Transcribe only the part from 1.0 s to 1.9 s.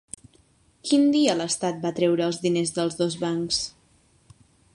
dia l'Estat